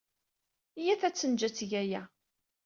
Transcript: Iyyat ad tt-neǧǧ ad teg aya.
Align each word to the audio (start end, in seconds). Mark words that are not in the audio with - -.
Iyyat 0.79 1.01
ad 1.07 1.13
tt-neǧǧ 1.13 1.41
ad 1.47 1.53
teg 1.55 1.71
aya. 1.81 2.01